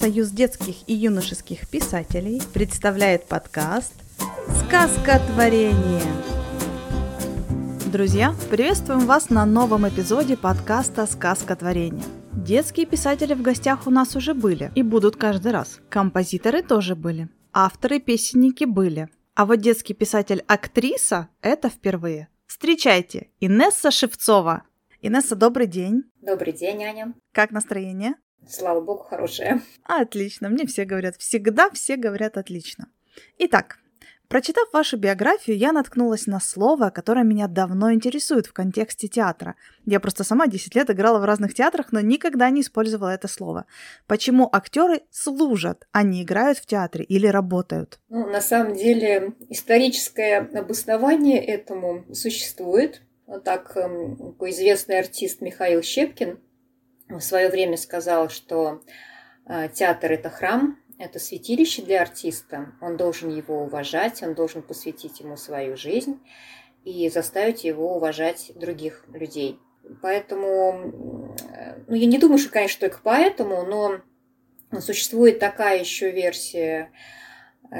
[0.00, 3.92] Союз детских и юношеских писателей представляет подкаст
[4.64, 6.00] «Сказка творения».
[7.92, 12.02] Друзья, приветствуем вас на новом эпизоде подкаста «Сказка творения».
[12.32, 15.80] Детские писатели в гостях у нас уже были и будут каждый раз.
[15.90, 17.28] Композиторы тоже были.
[17.52, 19.10] Авторы-песенники были.
[19.34, 22.28] А вот детский писатель-актриса– это впервые.
[22.46, 24.62] Встречайте, Инесса Шевцова.
[25.02, 26.04] Инесса, добрый день.
[26.22, 27.12] Добрый день, Аня.
[27.32, 28.14] Как настроение?
[28.48, 29.60] Слава богу, хорошее.
[29.84, 32.88] Отлично, мне все говорят, всегда все говорят отлично.
[33.38, 33.78] Итак,
[34.28, 39.56] прочитав вашу биографию, я наткнулась на слово, которое меня давно интересует в контексте театра.
[39.84, 43.66] Я просто сама 10 лет играла в разных театрах, но никогда не использовала это слово.
[44.06, 48.00] Почему актеры служат, а не играют в театре или работают?
[48.08, 53.02] Ну, на самом деле, историческое обоснование этому существует.
[53.26, 56.40] Вот так, эм, известный артист Михаил Щепкин–
[57.18, 58.82] в свое время сказал, что
[59.46, 62.72] э, театр– это храм, это святилище для артиста.
[62.80, 66.20] Он должен его уважать, он должен посвятить ему свою жизнь
[66.84, 69.58] и заставить его уважать других людей.
[70.02, 71.34] Поэтому,
[71.88, 76.92] ну, я не думаю, что, конечно, только поэтому, но существует такая еще версия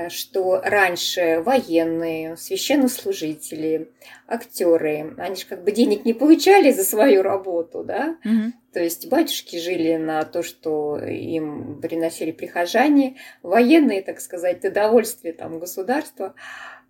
[0.09, 3.91] что раньше военные, священнослужители,
[4.29, 8.17] актеры, они же как бы денег не получали за свою работу, да?
[8.25, 8.53] Угу.
[8.73, 15.59] То есть батюшки жили на то, что им приносили прихожане, военные, так сказать, удовольствие там
[15.59, 16.35] государства.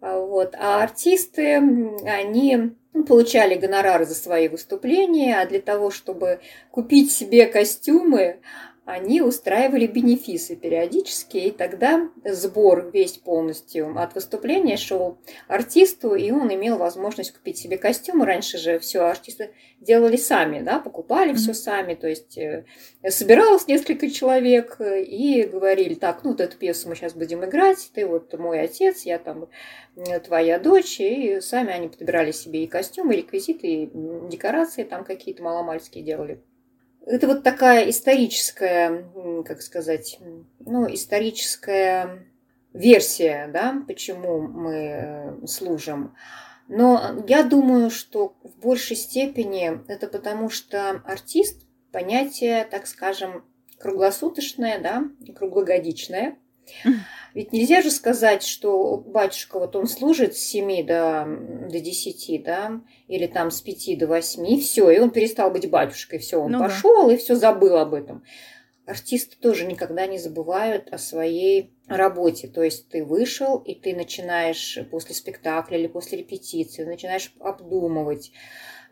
[0.00, 0.54] А вот.
[0.58, 1.56] А артисты,
[2.04, 6.40] они ну, получали гонорары за свои выступления, а для того, чтобы
[6.70, 8.40] купить себе костюмы,
[8.86, 16.52] они устраивали бенефисы периодически, и тогда сбор весь полностью от выступления шел артисту, и он
[16.52, 18.26] имел возможность купить себе костюмы.
[18.26, 21.36] Раньше же все артисты делали сами, да, покупали mm-hmm.
[21.36, 22.64] все сами, то есть э,
[23.08, 27.90] собиралось несколько человек э, и говорили, так, ну вот эту пьесу мы сейчас будем играть,
[27.94, 29.48] ты вот мой отец, я там
[30.24, 33.90] твоя дочь, и сами они подбирали себе и костюмы, и реквизиты, и
[34.28, 36.42] декорации там какие-то маломальские делали.
[37.06, 39.04] Это вот такая историческая,
[39.44, 40.18] как сказать,
[40.60, 42.26] ну, историческая
[42.72, 46.14] версия, да, почему мы э, служим.
[46.68, 53.44] Но я думаю, что в большей степени это потому, что артист понятие, так скажем,
[53.78, 56.38] круглосуточное, да, круглогодичное.
[57.34, 61.26] Ведь нельзя же сказать, что батюшка, вот он служит с 7 до,
[61.70, 65.70] до 10, да, или там с 5 до 8, и все, и он перестал быть
[65.70, 67.14] батюшкой, все, он ну пошел да.
[67.14, 68.24] и все забыл об этом.
[68.90, 72.48] Артисты тоже никогда не забывают о своей работе.
[72.48, 78.32] То есть ты вышел, и ты начинаешь после спектакля или после репетиции, начинаешь обдумывать,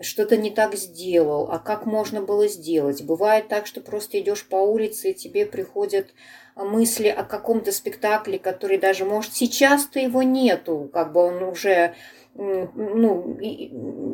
[0.00, 3.02] что-то не так сделал, а как можно было сделать.
[3.02, 6.14] Бывает так, что просто идешь по улице, и тебе приходят
[6.54, 11.96] мысли о каком-то спектакле, который даже, может, сейчас-то его нету, как бы он уже,
[12.34, 13.36] ну,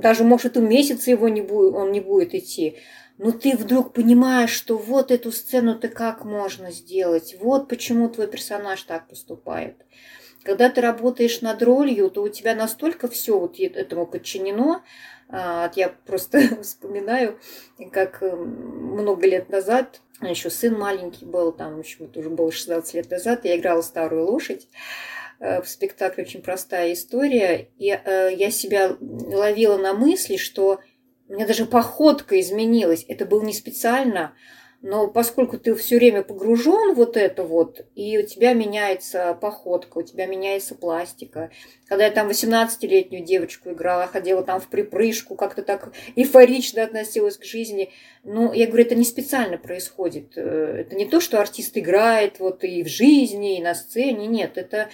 [0.00, 2.78] даже, может, и месяц его не будет, он не будет идти.
[3.19, 8.82] Но ты вдруг понимаешь, что вот эту сцену-то как можно сделать, вот почему твой персонаж
[8.82, 9.76] так поступает.
[10.42, 14.82] Когда ты работаешь над ролью, то у тебя настолько все вот этому подчинено.
[15.28, 17.38] А, я просто вспоминаю,
[17.92, 23.10] как много лет назад еще сын маленький был, там еще это уже было 16 лет
[23.10, 24.69] назад, я играла старую лошадь
[25.41, 30.81] э, в спектакле «Очень простая история», и э, я себя ловила на мысли, что
[31.29, 33.05] у меня даже походка изменилась.
[33.09, 34.35] Это было не специально,
[34.87, 40.03] но поскольку ты все время погружен вот это вот, и у тебя меняется походка, у
[40.03, 41.51] тебя меняется пластика.
[41.89, 47.45] Когда я там 18-летнюю девочку играла, ходила там в припрыжку, как-то так эйфорично относилась к
[47.45, 47.93] жизни.
[48.25, 50.37] Ну, я говорю, это не специально происходит.
[50.37, 54.27] Э, это не то, что артист играет вот и в жизни, и на сцене.
[54.27, 54.91] Нет, это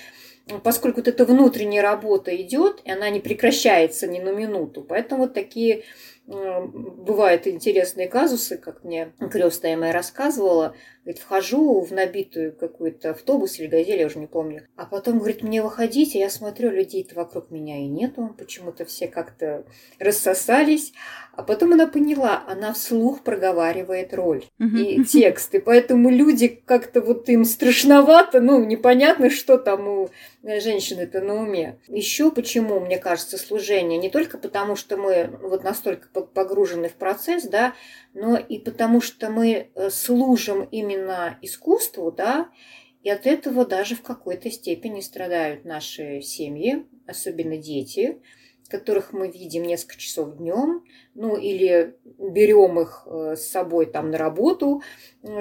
[0.63, 4.83] поскольку вот эта внутренняя работа идет, и она не прекращается ни на минуту.
[4.83, 5.83] Поэтому вот такие
[6.27, 10.75] бывают интересные казусы, как мне крестная моя рассказывала.
[11.11, 14.69] Говорит, вхожу в набитую какой-то автобус или газель, я уже не помню.
[14.77, 18.33] А потом, говорит, мне выходить, я смотрю, людей-то вокруг меня и нету.
[18.39, 19.65] Почему-то все как-то
[19.99, 20.93] рассосались.
[21.33, 25.53] А потом она поняла, она вслух проговаривает роль и текст.
[25.55, 30.11] И поэтому люди как-то вот им страшновато, ну, непонятно, что там у
[30.43, 31.79] женщины-то на уме.
[31.89, 33.99] Еще почему, мне кажется, служение?
[33.99, 37.75] Не только потому, что мы вот настолько погружены в процесс, да,
[38.13, 41.00] но и потому, что мы э, служим именно
[41.43, 42.51] искусству, да,
[43.03, 48.21] и от этого даже в какой-то степени страдают наши семьи, особенно дети,
[48.71, 50.85] которых мы видим несколько часов днем,
[51.15, 54.83] ну или берем их э, с собой там на работу,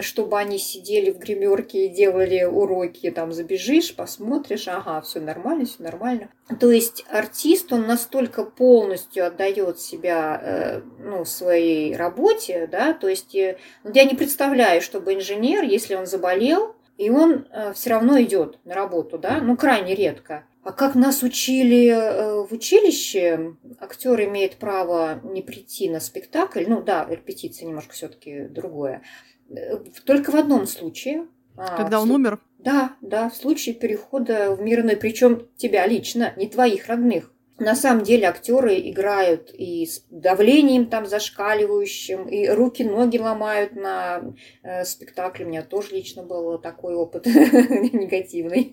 [0.02, 5.84] чтобы они сидели в гримерке и делали уроки, там забежишь, посмотришь, ага, все нормально, все
[5.84, 6.30] нормально.
[6.60, 13.36] То есть артист, он настолько полностью отдает себя э, ну, своей работе, да, то есть
[13.36, 18.76] э, я не представляю, чтобы инженер, если он заболел, и он все равно идет на
[18.76, 20.44] работу, да, ну крайне редко.
[20.62, 26.66] А как нас учили э, в училище, актер имеет право не прийти на спектакль.
[26.68, 29.02] Ну да, репетиция немножко все-таки другое.
[29.50, 31.28] Э, только в одном случае.
[31.56, 32.40] А, Когда он умер?
[32.58, 37.32] Да, да, в случае перехода в мир иной, причем тебя лично, не твоих родных.
[37.60, 44.34] На самом деле актеры играют и с давлением там зашкаливающим, и руки-ноги ломают на
[44.64, 45.46] э, спектакле.
[45.46, 48.72] У меня тоже лично был такой опыт негативный.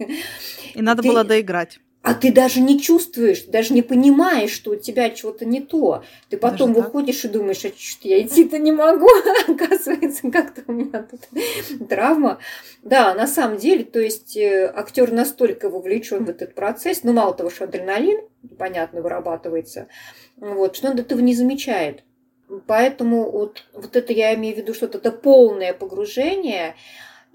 [0.75, 1.09] И надо Ты...
[1.09, 5.61] было доиграть а ты даже не чувствуешь, даже не понимаешь, что у тебя чего-то не
[5.61, 6.05] то.
[6.29, 7.31] Ты потом даже выходишь так?
[7.33, 9.09] и думаешь, а что я идти-то не могу,
[9.49, 12.39] оказывается, как-то у меня тут травма.
[12.85, 17.35] Да, на самом деле, то есть э, актер настолько вовлечен в этот процесс, ну мало
[17.35, 18.21] того, что адреналин,
[18.59, 19.89] понятно, вырабатывается,
[20.37, 22.05] вот, что он этого не замечает.
[22.67, 26.77] Поэтому вот, вот это я имею в виду, что это полное погружение,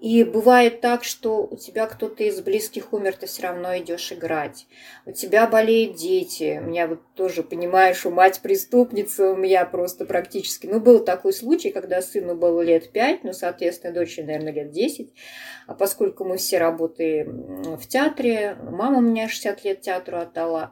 [0.01, 4.65] и бывает так, что у тебя кто-то из близких умер, ты все равно идешь играть.
[5.05, 6.59] У тебя болеют дети.
[6.59, 10.65] У меня вот тоже, понимаешь, у мать преступница, у меня просто практически...
[10.65, 15.13] Ну, был такой случай, когда сыну было лет пять, ну, соответственно, дочери, наверное, лет десять.
[15.67, 20.71] А поскольку мы все работаем в театре, мама у меня 60 лет театру отдала,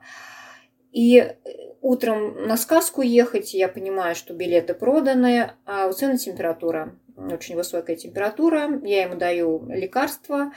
[0.92, 1.36] и
[1.82, 6.96] утром на сказку ехать, я понимаю, что билеты проданы, а у сына температура
[7.32, 10.52] очень высокая температура, я ему даю лекарства,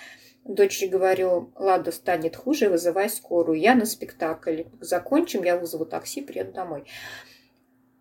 [0.45, 3.59] дочери говорю, Лада станет хуже, вызывай скорую.
[3.59, 4.63] Я на спектакль.
[4.81, 6.85] Закончим, я вызову такси, приеду домой.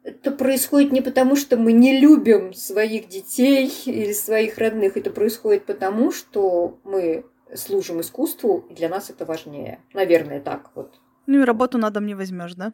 [0.04, 4.98] Это происходит не потому, что мы не любим своих детей или своих родных.
[4.98, 9.80] Это происходит потому, что мы служим искусству, и для нас это важнее.
[9.94, 11.00] Наверное, так вот.
[11.28, 12.74] Ну и работу на дом не возьмешь, да?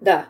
[0.00, 0.28] Да,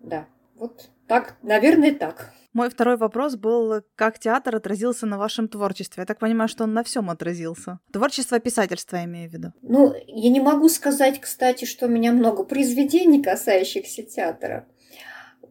[0.00, 0.28] да.
[0.54, 2.32] Вот так, наверное, так.
[2.52, 6.02] Мой второй вопрос был, как театр отразился на вашем творчестве?
[6.02, 7.80] Я так понимаю, что он на всем отразился.
[7.92, 9.52] Творчество писательства, я имею в виду.
[9.62, 14.66] Ну, я не могу сказать, кстати, что у меня много произведений, касающихся театра.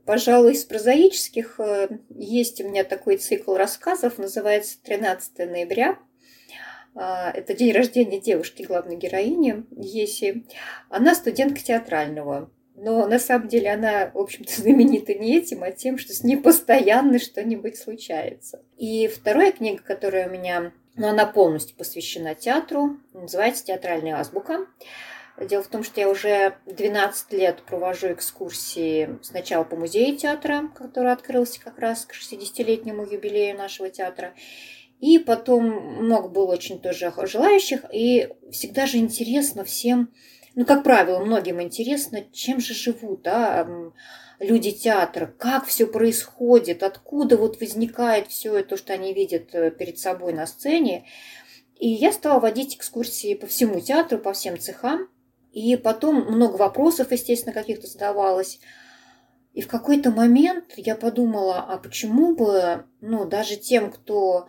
[0.06, 5.98] Пожалуй, из прозаических э, есть у меня такой цикл рассказов, называется «13 ноября».
[6.94, 10.46] А, это день рождения девушки, главной героини Еси.
[10.90, 12.52] Она студентка театрального
[12.82, 16.36] но на самом деле она, в общем-то, знаменита не этим, а тем, что с ней
[16.36, 18.64] постоянно что-нибудь случается.
[18.78, 24.66] И вторая книга, которая у меня, ну, она полностью посвящена театру, называется «Театральная азбука».
[25.40, 31.12] Дело в том, что я уже 12 лет провожу экскурсии сначала по музею театра, который
[31.12, 34.34] открылся как раз к 60-летнему юбилею нашего театра,
[35.00, 40.12] и потом много было очень тоже желающих, и всегда же интересно всем
[40.56, 43.68] ну, как правило, многим интересно, чем же живут да,
[44.40, 50.00] люди театра, как все происходит, откуда вот возникает все это, что они видят э, перед
[50.00, 51.06] собой на сцене.
[51.78, 55.08] И я стала водить экскурсии по всему театру, по всем цехам.
[55.52, 58.60] И потом много вопросов, естественно, каких-то задавалось.
[59.54, 64.48] И в какой-то момент я подумала, а почему бы, ну, даже тем, кто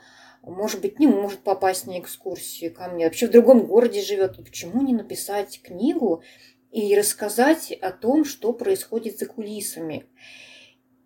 [0.51, 4.37] может быть, не может попасть на экскурсию ко мне, вообще в другом городе живет.
[4.37, 6.23] Почему не написать книгу
[6.71, 10.07] и рассказать о том, что происходит за кулисами?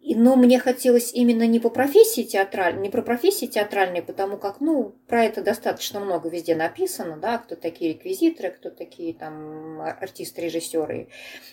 [0.09, 4.95] Но мне хотелось именно не по профессии театральной, не про профессии театральные, потому как, ну,
[5.09, 11.09] про это достаточно много везде написано, да, кто такие реквизиторы, кто такие там артисты, режиссеры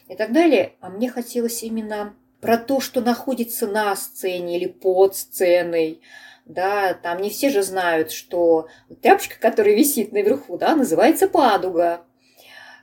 [0.08, 0.74] и так далее.
[0.82, 6.02] А мне хотелось именно про то, что находится на сцене или под сценой,
[6.46, 8.68] да, там не все же знают, что
[9.02, 12.06] тряпочка, которая висит наверху, да, называется падуга.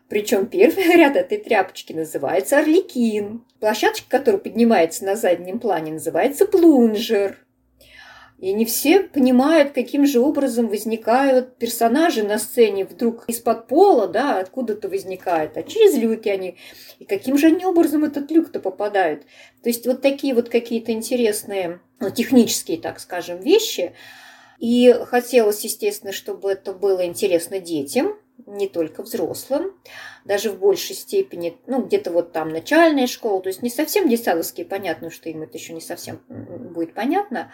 [0.09, 3.45] Причем первый ряд этой тряпочки называется орликин.
[3.61, 7.39] Площадочка, которая поднимается на заднем плане, называется плунжер.
[8.41, 14.39] И не все понимают, каким же образом возникают персонажи на сцене вдруг из-под пола, да,
[14.39, 16.57] откуда-то возникают, а через люки они.
[16.99, 19.25] И каким же они образом этот люк-то попадают.
[19.63, 23.93] То есть вот такие вот какие-то интересные, ну, технические, так скажем, вещи.
[24.59, 28.17] И хотелось, естественно, чтобы это было интересно детям,
[28.47, 29.75] не только взрослым,
[30.25, 34.65] даже в большей степени, ну, где-то вот там начальная школа, то есть не совсем детсадовские,
[34.65, 37.53] понятно, что им это еще не совсем будет понятно,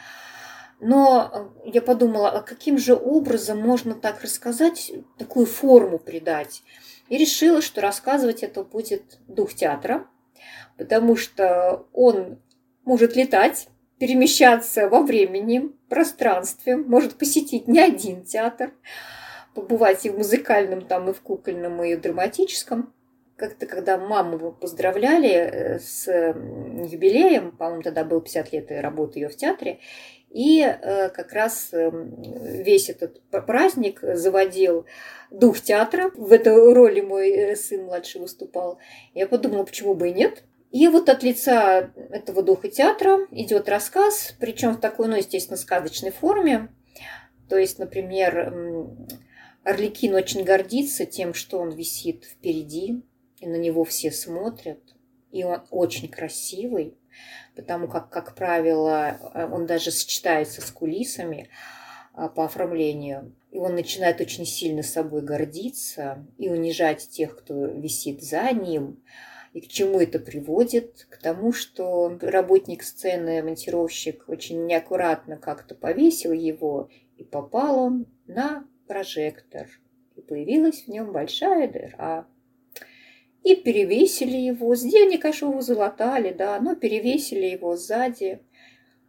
[0.81, 6.63] но э, я подумала, а каким же образом можно так рассказать, такую форму придать?
[7.09, 10.07] И решила, что рассказывать это будет дух театра,
[10.77, 12.39] потому что он
[12.85, 13.69] может летать,
[13.99, 18.73] перемещаться во времени, пространстве, может посетить не один театр,
[19.55, 22.93] побывать и в музыкальном, там, и в кукольном, и в драматическом.
[23.37, 29.37] Как-то, когда маму поздравляли э, с юбилеем, по-моему, тогда был 50 лет работы ее в
[29.37, 29.81] театре,
[30.31, 32.21] и э, как раз эм,
[32.63, 34.87] весь этот праздник заводил
[35.31, 36.11] дух театра.
[36.15, 38.79] В этой роли мой э, сын младший выступал.
[39.15, 40.43] Я подумала, почему бы и нет.
[40.73, 46.11] И вот от лица этого духа театра идет рассказ, причем в такой, ну, естественно, сказочной
[46.11, 46.69] форме.
[47.49, 48.53] То есть, например,
[49.65, 53.03] Орликин очень гордится тем, что он висит впереди,
[53.41, 54.81] и на него все смотрят,
[55.31, 56.95] и он очень красивый,
[57.57, 59.19] потому как, как правило,
[59.51, 61.49] он даже сочетается с кулисами
[62.13, 63.35] а, по оформлению.
[63.51, 69.03] И он начинает очень сильно собой гордиться и унижать тех, кто висит за ним.
[69.55, 71.07] И к чему это приводит?
[71.09, 78.67] К тому, что работник сцены, монтировщик, очень неаккуратно как-то повесил его, и попал он на
[78.87, 79.67] прожектор.
[80.15, 82.27] И появилась в нем большая дыра.
[83.47, 84.75] И перевесили его.
[84.75, 88.41] С денег, конечно, его залатали, да, но перевесили его сзади.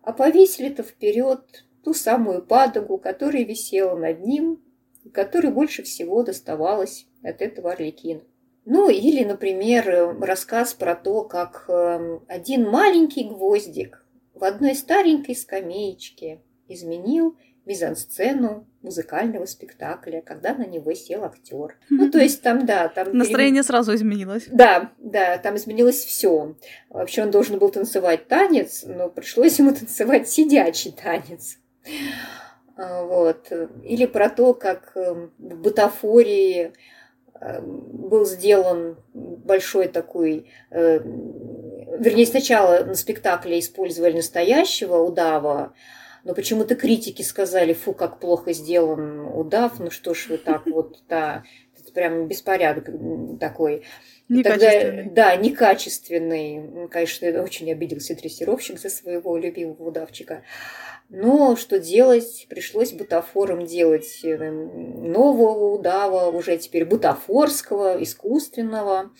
[0.04, 4.62] А повесили-то вперед ту самую падогу, которая висела над ним,
[5.04, 8.22] и которой больше всего доставалось от этого орликина.
[8.66, 16.44] Ну, или, например, рассказ про то, как эм, один маленький гвоздик в одной старенькой скамеечке
[16.68, 17.36] изменил
[17.68, 21.78] мизансцену музыкального спектакля, когда на него сел актер.
[21.90, 23.16] Ну, то есть там, да, там...
[23.16, 23.68] Настроение перем...
[23.68, 24.46] сразу изменилось.
[24.50, 26.56] Да, да, там изменилось все.
[26.90, 31.58] Вообще он должен был танцевать танец, но пришлось ему танцевать сидячий танец.
[32.78, 33.52] А, вот.
[33.84, 36.74] Или про то, как эм, в бутафории
[37.40, 45.74] был сделан большой такой, э, вернее, сначала на спектакле использовали настоящего удава,
[46.28, 51.02] но почему-то критики сказали, фу, как плохо сделан удав, ну что ж вы так вот,
[51.10, 51.46] да,
[51.80, 52.90] это прям беспорядок
[53.40, 53.84] такой.
[54.28, 55.04] Некачественный.
[55.06, 56.90] Тогда, да, некачественный.
[56.90, 60.44] Конечно, очень обиделся дрессировщик за своего любимого удавчика.
[61.08, 62.46] Но что делать?
[62.50, 69.12] Пришлось бутафором делать э, нового удава, уже теперь бутафорского, искусственного.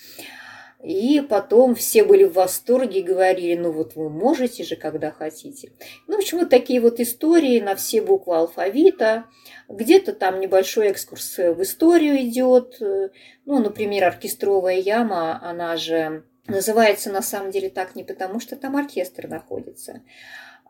[0.84, 5.72] И потом все были в восторге и говорили, ну вот вы можете же, когда хотите.
[6.08, 9.26] Ну, в общем, вот такие вот истории на все буквы алфавита.
[9.68, 12.78] Где-то там небольшой экскурс в историю идет.
[12.80, 18.78] Ну, например, оркестровая яма, она же называется на самом деле так не потому, что там
[18.78, 20.02] оркестр находится,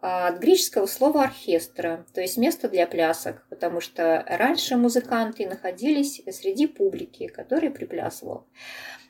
[0.02, 6.68] от греческого слова оркестра, то есть место для плясок, потому что раньше музыканты находились среди
[6.68, 8.46] публики, которая приплясывала.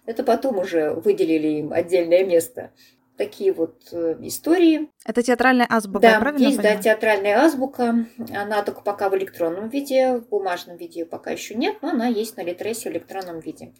[0.06, 2.72] Это потом уже выделили им отдельное место.
[3.18, 4.90] Такие вот э, истории.
[5.04, 6.78] Это театральная азбука, да, правильно есть, понимаю?
[6.78, 8.06] да, театральная азбука.
[8.34, 12.38] Она только пока в электронном виде, в бумажном виде пока еще нет, но она есть
[12.38, 13.74] на Литресе в электронном виде.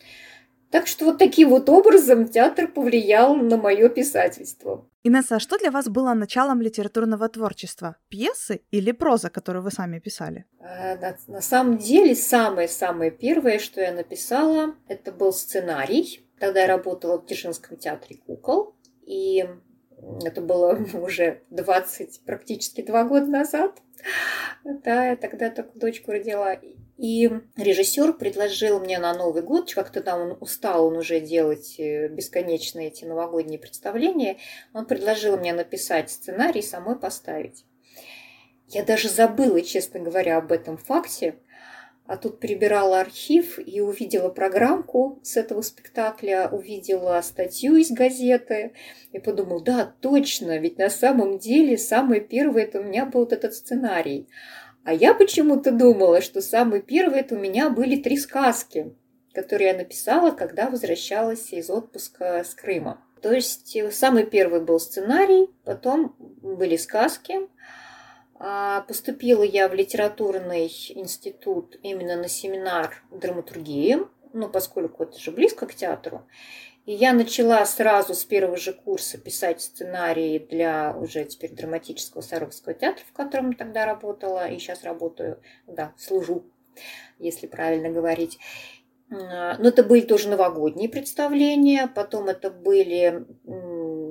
[0.72, 4.88] Так что вот таким вот образом театр повлиял на мое писательство.
[5.04, 7.96] Инесса, а что для вас было началом литературного творчества?
[8.10, 10.46] Пьесы или проза, которую вы сами писали?
[10.60, 16.28] Э, на, на самом деле, самое-самое первое, что я написала, это был сценарий.
[16.40, 18.76] Тогда я работала в Дзержинском театре кукол.
[19.06, 19.46] И
[20.26, 23.82] это было уже 20, практически два года назад.
[24.64, 26.58] Да, я тогда только дочку родила.
[26.98, 32.08] И режиссер предложил мне на Новый год, как-то там он устал он уже делать э,
[32.08, 34.38] бесконечные эти новогодние представления,
[34.74, 37.66] он предложил мне написать сценарий и самой поставить.
[38.68, 41.36] Я даже забыла, честно говоря, об этом факте,
[42.08, 48.72] а тут перебирала архив и увидела программку с этого спектакля, увидела статью из газеты
[49.12, 53.34] и подумала, да, точно, ведь на самом деле самое первое это у меня был вот
[53.34, 54.28] этот сценарий.
[54.88, 58.96] А я почему-то думала, что самые первые это у меня были три сказки,
[59.34, 63.04] которые я написала, когда возвращалась из отпуска с Крыма.
[63.22, 67.50] То есть э, самый первый был сценарий, потом были сказки.
[68.40, 73.98] А, поступила я в литературный институт именно на семинар драматургии,
[74.32, 76.26] ну, поскольку это же близко к театру.
[76.88, 82.74] И я начала сразу с первого же курса писать сценарии для уже теперь драматического Саровского
[82.74, 86.46] театра, в котором тогда работала, и сейчас работаю, да, служу,
[87.20, 88.40] если правильно говорить.
[89.10, 93.26] Но это были тоже новогодние представления, потом это были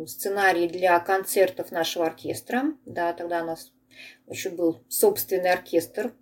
[0.07, 2.75] сценарии для концертов нашего оркестра.
[2.85, 3.73] Да, тогда у нас
[4.29, 6.13] еще был собственный оркестр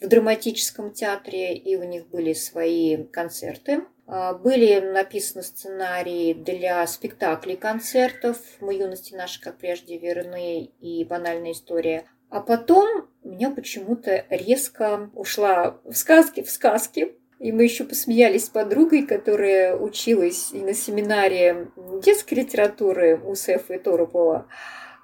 [0.00, 3.82] в драматическом театре, и у них были свои концерты.
[4.06, 11.52] А, были написаны сценарии для спектаклей, концертов «Мы юности наши, как прежде, верны» и «Банальная
[11.52, 12.04] история».
[12.28, 17.14] А потом меня почему-то резко ушла в сказки, в сказки.
[17.38, 21.70] И мы еще посмеялись с подругой, которая училась и на семинаре
[22.02, 24.48] детской литературы у Сефа и Торопова.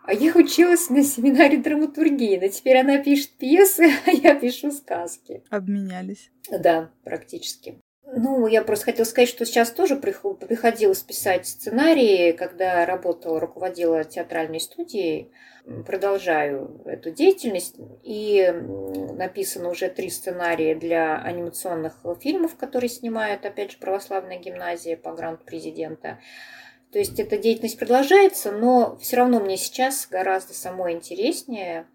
[0.05, 5.45] А я училась на семинаре драматургии, но теперь она пишет пьесы, а я пишу сказки.
[5.51, 6.31] Обменялись.
[6.51, 7.79] Да, практически.
[8.15, 14.61] Ну, я просто хотела сказать, что сейчас тоже приходилось писать сценарии, когда работала, руководила театральной
[14.61, 15.31] студией.
[15.87, 17.77] Продолжаю эту деятельность.
[18.03, 18.53] И
[19.15, 25.45] написано уже три сценария для анимационных фильмов, которые снимает, опять же, православная гимназия по гранту
[25.47, 26.19] президента.
[26.93, 31.87] То есть эта деятельность продолжается, но все равно мне сейчас гораздо самое интереснее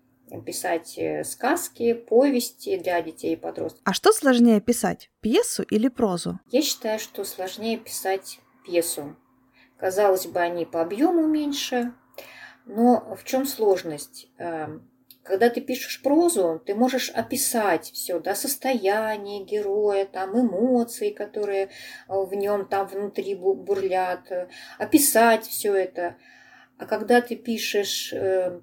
[0.45, 3.81] писать э, сказки, повести для детей и подростков.
[3.85, 6.39] А что сложнее писать, пьесу или прозу?
[6.51, 9.15] Я считаю, что сложнее писать пьесу.
[9.77, 11.93] Казалось бы, они по объему меньше,
[12.65, 14.27] но в чем сложность?
[14.37, 14.89] Эм,
[15.23, 21.69] когда ты пишешь прозу, ты можешь описать все, да, состояние героя, там эмоции, которые э,
[22.07, 26.17] в нем там внутри бурлят, э, описать все это.
[26.77, 28.13] А когда ты пишешь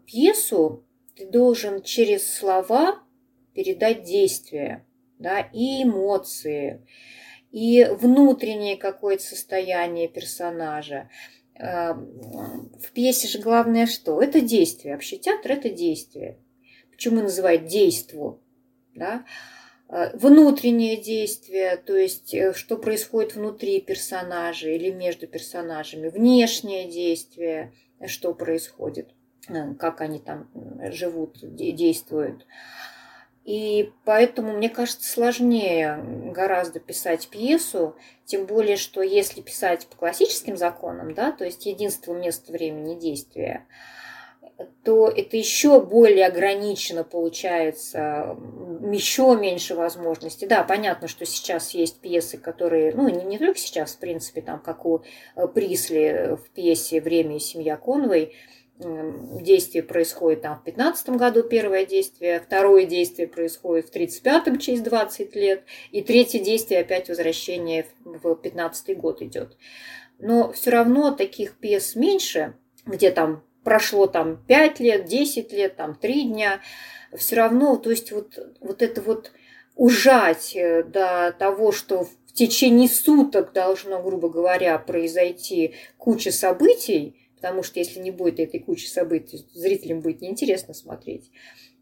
[0.07, 0.85] пьесу,
[1.17, 3.03] ты должен через слова
[3.55, 4.87] передать действия,
[5.19, 6.87] да, и эмоции,
[7.51, 11.09] и внутреннее какое-то состояние персонажа.
[11.55, 14.21] Э, в пьесе же главное что?
[14.21, 14.95] Это действие.
[14.95, 16.39] Вообще театр– это действие
[16.95, 18.41] почему называют действо,
[18.95, 19.25] да,
[19.89, 27.73] э, внутреннее действие, то есть э, что происходит внутри персонажа или между персонажами, внешнее действие,
[28.07, 29.11] что происходит,
[29.79, 30.49] как они там
[30.93, 32.47] живут, действуют.
[33.45, 35.99] И поэтому, мне кажется, сложнее
[36.33, 42.15] гораздо писать пьесу, тем более, что если писать по классическим законам, да, то есть единство
[42.15, 43.67] места, времени, действия,
[44.83, 48.39] то это еще более ограничено получается,
[48.91, 50.47] еще меньше возможностей.
[50.47, 54.61] Да, понятно, что сейчас есть пьесы, которые, ну, не, не только сейчас, в принципе, там,
[54.61, 55.03] как у
[55.37, 58.35] э, Присли в пьесе «Время и семья Конвой»,
[58.79, 65.37] действие происходит там в 15 году первое действие, второе действие происходит в 35-м через 20
[65.37, 69.57] лет, и третье действие опять возвращение в 15 год идет.
[70.19, 75.95] Но все равно таких пьес меньше, где там прошло там 5 лет, 10 лет, там
[75.95, 76.61] 3 дня,
[77.17, 79.33] все равно, то есть вот, вот это вот
[79.77, 87.63] ужать э, до того, что в течение суток должно, грубо говоря, произойти куча событий, потому
[87.63, 91.31] что если не будет этой кучи событий, зрителям будет неинтересно смотреть.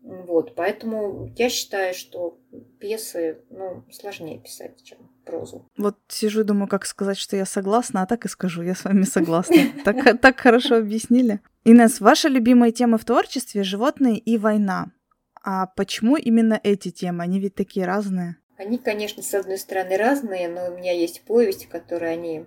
[0.03, 2.41] Вот, поэтому я считаю, что
[2.81, 5.71] пьесы ну, сложнее писать, чем прозу.
[5.77, 8.83] Вот сижу и думаю, как сказать, что я согласна, а так и скажу, я с
[8.83, 9.55] вами согласна.
[9.85, 11.39] Так, так хорошо объяснили.
[11.65, 14.91] Инесс, ваша любимая тема в творчестве– животные и война.
[15.45, 17.23] А почему именно эти темы?
[17.23, 18.37] Они ведь такие разные.
[18.57, 22.47] Они, конечно, с одной стороны разные, но у меня есть повесть, в которой они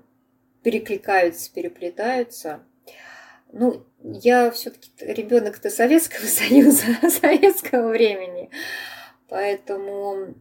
[0.66, 2.60] перекликаются, переплетаются.
[3.58, 8.50] Ну, я все-таки ребенок-то Советского Союза, советского времени.
[9.30, 10.36] Поэтому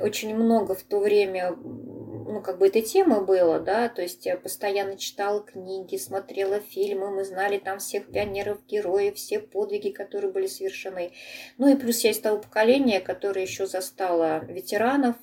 [0.00, 4.36] очень много в то время, ну, как бы этой темы было, да, то есть я
[4.36, 10.48] постоянно читала книги, смотрела фильмы, мы знали там всех пионеров, героев, все подвиги, которые были
[10.48, 11.12] совершены.
[11.58, 15.14] Ну и плюс я из того поколения, которое еще застало ветеранов,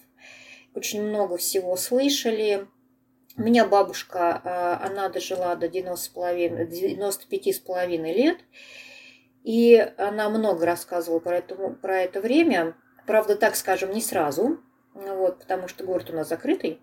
[0.73, 2.67] очень много всего слышали.
[3.35, 8.37] У меня бабушка, а, она дожила до 95,5 лет,
[9.43, 12.75] и она много рассказывала про это, про это время.
[13.07, 14.59] Правда, так скажем, не сразу,
[14.93, 16.79] вот, потому что город у нас закрытый.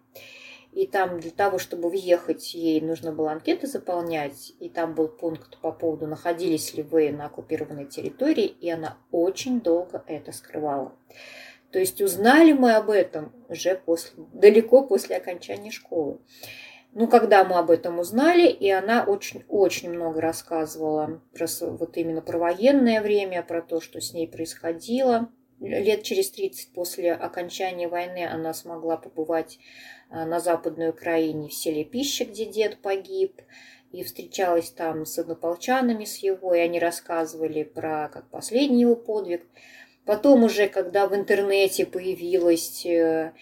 [0.73, 4.53] И там для того, чтобы въехать, ей нужно было анкеты заполнять.
[4.61, 8.47] И там был пункт по поводу, находились ли вы на оккупированной территории.
[8.47, 10.93] И она очень долго это скрывала.
[11.73, 16.19] То есть узнали мы об этом уже после, далеко после окончания школы.
[16.93, 22.39] Ну, когда мы об этом узнали, и она очень-очень много рассказывала про, вот именно про
[22.39, 25.31] военное время, про то, что с ней происходило
[25.61, 29.59] лет через 30 после окончания войны она смогла побывать
[30.09, 33.41] а, на Западной Украине в селе Пища, где дед погиб,
[33.93, 39.47] и встречалась там с однополчанами с его, и они рассказывали про как последний его подвиг.
[40.07, 43.33] Потом уже, когда в интернете появилась э,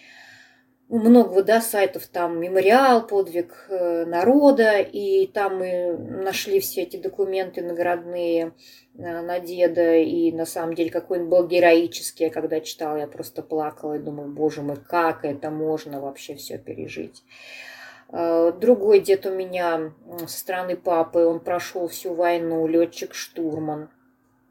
[0.89, 7.63] много да, сайтов, там мемориал, подвиг э, народа, и там мы нашли все эти документы
[7.63, 8.55] наградные
[8.97, 13.07] э, на деда, и на самом деле какой он был героический, я когда читала, я
[13.07, 17.25] просто плакала и думаю, боже мой, как это можно вообще все пережить.
[18.11, 19.93] Другой дед у меня
[20.27, 23.91] со стороны папы, он прошел всю войну, летчик-штурман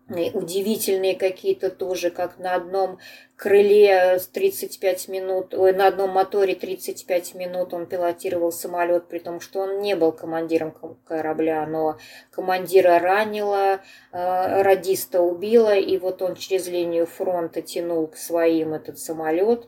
[0.09, 2.99] удивительные какие-то тоже, как на одном
[3.35, 9.59] крыле 35 минут, ой, на одном моторе 35 минут он пилотировал самолет, при том, что
[9.59, 10.73] он не был командиром
[11.05, 11.97] корабля, но
[12.31, 18.99] командира ранило, э, радиста убило, и вот он через линию фронта тянул к своим этот
[18.99, 19.67] самолет.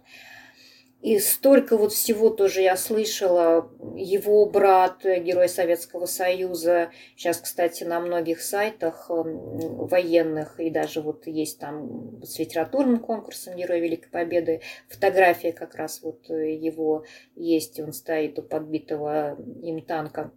[1.01, 3.71] И столько вот всего тоже я слышала.
[3.95, 11.25] Его брат, герой Советского Союза, сейчас, кстати, на многих сайтах эм, военных, и даже вот
[11.25, 17.93] есть там с литературным конкурсом Герой Великой Победы, фотография как раз вот его есть, он
[17.93, 20.31] стоит у подбитого им танка.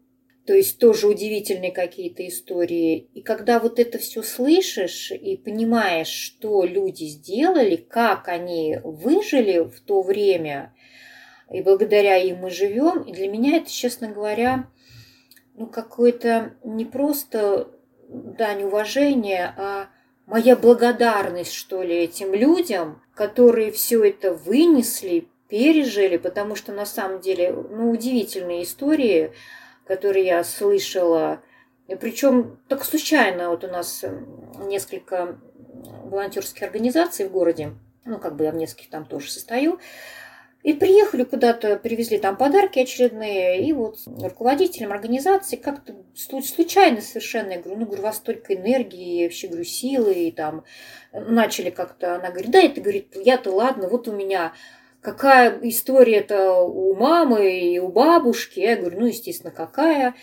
[0.46, 3.08] То есть тоже удивительные какие-то истории.
[3.14, 9.80] И когда вот это все слышишь и понимаешь, что люди сделали, как они выжили в
[9.80, 10.74] то время,
[11.50, 14.68] и благодаря им мы живем, и для меня это, честно говоря,
[15.54, 17.68] ну какое-то не просто
[18.08, 19.88] дань уважения, а
[20.26, 27.20] моя благодарность, что ли, этим людям, которые все это вынесли, пережили, потому что на самом
[27.20, 29.32] деле, ну, удивительные истории,
[29.86, 31.42] которые я слышала.
[32.00, 34.04] Причем так случайно, вот у нас
[34.58, 35.38] несколько
[36.04, 37.72] волонтерских организаций в городе,
[38.04, 39.78] ну, как бы я в нескольких там тоже состою,
[40.62, 47.60] и приехали куда-то, привезли там подарки очередные, и вот руководителям организации как-то случайно совершенно, я
[47.60, 50.64] говорю, ну, говорю, у вас столько энергии, вообще, говорю, силы, и там
[51.12, 54.52] начали как-то, она говорит, да, это, говорит, я-то ладно, вот у меня
[55.02, 58.60] какая история-то у мамы и у бабушки.
[58.60, 60.14] Я говорю, ну, естественно, какая.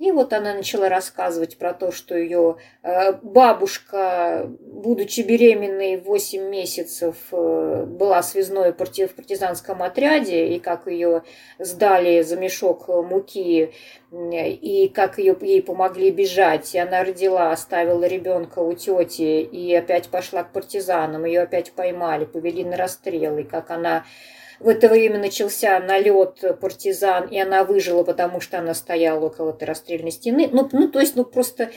[0.00, 7.16] И вот она начала рассказывать про то, что ее э, бабушка, будучи беременной 8 месяцев,
[7.32, 11.22] э, была связной в партизанском отряде, и как ее
[11.58, 13.74] сдали за мешок муки,
[14.10, 16.74] и как ее, ей помогли бежать.
[16.74, 21.26] И она родила, оставила ребенка у тети, и опять пошла к партизанам.
[21.26, 24.06] Ее опять поймали, повели на расстрел, и как она
[24.60, 29.64] в это время начался налет партизан, и она выжила, потому что она стояла около этой
[29.64, 30.48] расстрельной стены.
[30.52, 31.70] Ну, ну то есть, ну, просто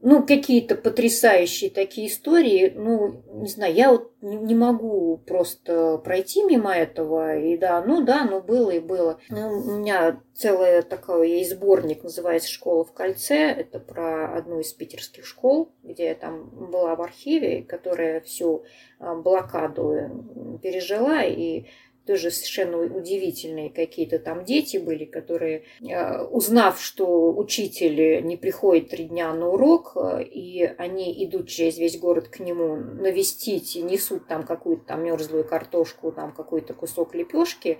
[0.00, 6.72] ну, какие-то потрясающие такие истории, ну, не знаю, я вот не могу просто пройти мимо
[6.72, 9.18] этого, и да, ну да, ну было и было.
[9.28, 15.26] Ну, у меня целый такой сборник, называется «Школа в кольце», это про одну из питерских
[15.26, 18.64] школ, где я там была в архиве, которая всю
[19.00, 21.64] а, блокаду пережила, и
[22.08, 29.04] тоже совершенно удивительные какие-то там дети были, которые, э, узнав, что учитель не приходит три
[29.04, 34.26] дня на урок, э, и они идут через весь город к нему навестить и несут
[34.26, 37.76] там какую-то там мерзлую картошку, там какой-то кусок лепешки,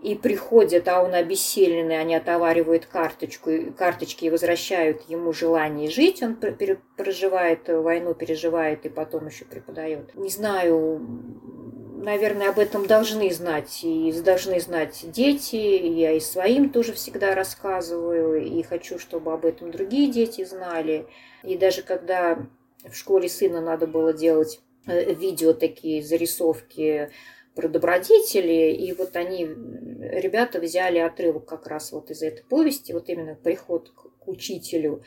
[0.00, 6.36] и приходят, а он обессиленный, они отоваривают карточку, карточки и возвращают ему желание жить, он
[6.96, 10.14] проживает войну, переживает и потом еще преподает.
[10.14, 11.67] Не знаю,
[12.02, 13.80] наверное, об этом должны знать.
[13.82, 15.56] И должны знать дети.
[15.56, 18.44] Я и своим тоже всегда рассказываю.
[18.44, 21.06] И хочу, чтобы об этом другие дети знали.
[21.42, 22.46] И даже когда
[22.84, 27.10] в школе сына надо было делать э, видео такие, зарисовки
[27.54, 33.08] про добродетели, и вот они, ребята, взяли отрывок как раз вот из этой повести, вот
[33.08, 35.02] именно приход к учителю,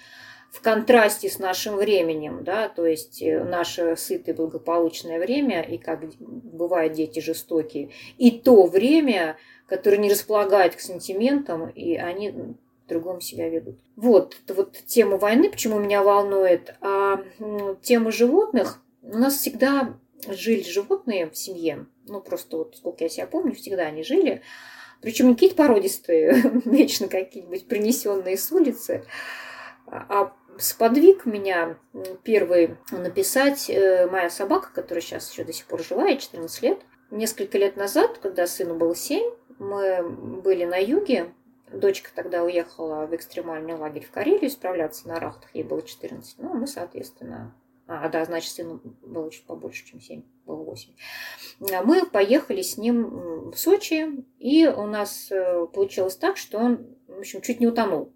[0.51, 6.01] в контрасте с нашим временем, да, то есть э, наше сытое благополучное время, и как
[6.19, 12.55] бывают дети жестокие, и то время, которое не располагает к сантиментам, и они
[12.89, 13.79] другом себя ведут.
[13.95, 16.75] Вот, вот тема войны, почему меня волнует.
[16.81, 17.23] А
[17.81, 23.25] тема животных, у нас всегда жили животные в семье, ну просто вот сколько я себя
[23.25, 24.41] помню, всегда они жили,
[25.01, 29.05] причем не какие-то породистые, вечно какие-нибудь принесенные с улицы,
[29.87, 31.77] а сподвиг меня
[32.23, 36.81] первый написать э, моя собака, которая сейчас еще до сих пор жива, ей 14 лет.
[37.09, 39.21] Несколько лет назад, когда сыну было 7,
[39.59, 40.03] мы
[40.41, 41.33] были на юге.
[41.71, 46.37] Дочка тогда уехала в экстремальный лагерь в Карелию справляться на рахтах, ей было 14.
[46.39, 47.55] Ну, мы, соответственно,
[47.87, 50.93] а, да, значит, сыну было чуть побольше, чем 7, было 8.
[51.83, 57.19] Мы поехали с ним в Сочи, и у нас э, получилось так, что он, в
[57.19, 58.13] общем, чуть не утонул.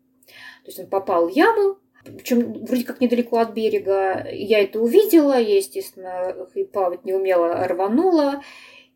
[0.63, 4.25] То есть он попал в яму, причем вроде как недалеко от берега.
[4.31, 8.41] Я это увидела, я, естественно, и плавать не умела, рванула.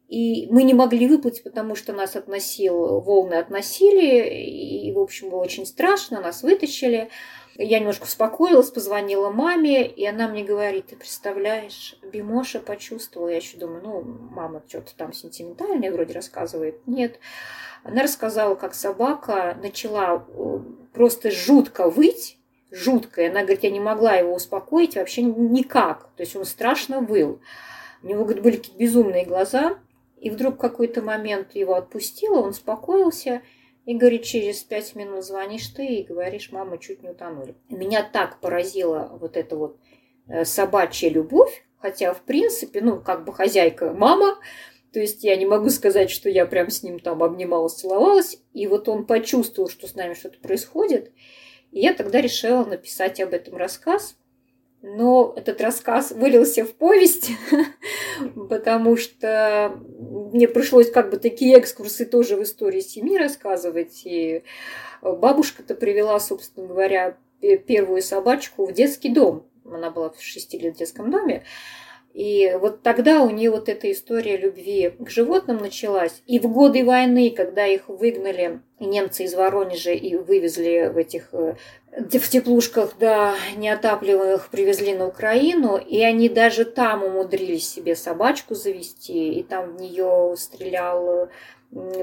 [0.07, 5.41] И мы не могли выплыть, потому что нас относил, волны относили, и, в общем, было
[5.41, 7.09] очень страшно, нас вытащили.
[7.61, 13.29] Я немножко успокоилась, позвонила маме, и она мне говорит, ты представляешь, Бимоша почувствовала.
[13.29, 16.87] Я еще думаю, ну, мама что-то там сентиментальное вроде рассказывает.
[16.87, 17.19] Нет.
[17.83, 20.59] Она рассказала, как собака начала э,
[20.93, 22.38] просто жутко выть,
[22.71, 23.21] жутко.
[23.21, 26.09] И она говорит, я не могла его успокоить вообще никак.
[26.15, 27.41] То есть он страшно выл.
[28.03, 29.79] У него, говорит, были какие-то безумные глаза.
[30.17, 33.41] И вдруг в какой-то момент его отпустила, он успокоился.
[33.85, 37.55] И говорит, через пять минут звонишь ты и говоришь, мама, чуть не утонули.
[37.69, 39.77] Меня так поразила вот эта вот
[40.27, 44.37] э, собачья любовь, хотя, в принципе, ну, как бы хозяйка мама,
[44.91, 48.37] то есть я не могу сказать, что я прям с ним там обнималась, целовалась.
[48.53, 51.11] И вот он почувствовал, что с нами что-то происходит.
[51.71, 54.15] И я тогда решила написать об этом рассказ
[54.81, 57.31] но этот рассказ вылился в повесть,
[58.49, 59.77] потому что
[60.31, 64.01] мне пришлось как бы такие экскурсы тоже в истории семьи рассказывать.
[64.05, 64.43] И
[65.01, 69.45] бабушка-то привела, собственно говоря, первую собачку в детский дом.
[69.65, 71.43] Она была в шести лет в детском доме.
[72.13, 76.21] И вот тогда у нее вот эта история любви к животным началась.
[76.25, 81.55] И в годы войны, когда их выгнали немцы из Воронежа и вывезли в этих э,
[81.91, 89.33] в теплушках, да, неотапливаемых привезли на Украину, и они даже там умудрились себе собачку завести,
[89.33, 91.29] и там в нее стрелял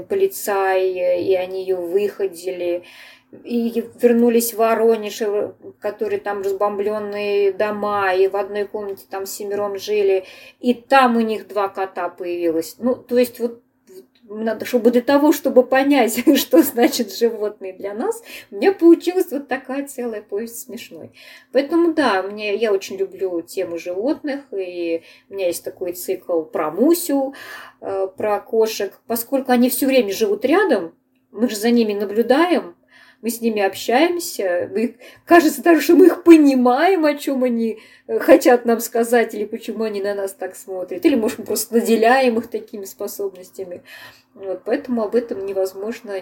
[0.09, 0.93] полицай,
[1.25, 2.85] и они ее выходили
[3.45, 9.79] и вернулись в Воронеж, э, которые там разбомбленные дома, и в одной комнате там семером
[9.79, 10.25] жили,
[10.61, 12.77] и там у них два кота появилось.
[12.79, 13.63] Ну, то есть вот
[14.29, 19.49] надо, чтобы для того, чтобы понять, что значит животные для нас, у меня получилась вот
[19.49, 21.13] такая целая повесть смешной.
[21.53, 26.71] Поэтому да, мне, я очень люблю тему животных, и у меня есть такой цикл про
[26.71, 27.35] Мусю,
[27.81, 30.95] э, про кошек, поскольку они все время живут рядом,
[31.33, 32.76] мы же за ними наблюдаем,
[33.27, 38.21] мы с ними общаемся, мы, кажется даже, что мы их понимаем, о чем они э,
[38.21, 42.39] хотят нам сказать, или почему они на нас так смотрят, или, может, мы просто наделяем
[42.39, 43.83] их такими способностями.
[44.35, 46.13] Вот, поэтому об этом невозможно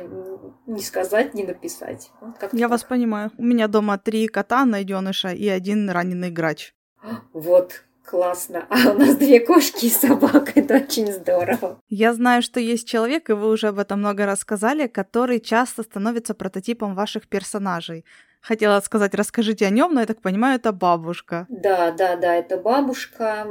[0.67, 2.11] не сказать, не написать.
[2.23, 2.71] Вот Я так.
[2.71, 3.31] вас понимаю.
[3.37, 6.75] У меня дома три кота найденыша и один раненый грач.
[7.35, 8.67] Вот, Классно.
[8.69, 10.53] А у нас две кошки и собака.
[10.55, 11.81] Это очень здорово.
[11.89, 16.35] Я знаю, что есть человек, и вы уже об этом много рассказали, который часто становится
[16.35, 18.05] прототипом ваших персонажей.
[18.43, 21.47] Хотела сказать, расскажите о нем, но я так понимаю, это бабушка.
[21.49, 23.47] Да, да, да, это бабушка.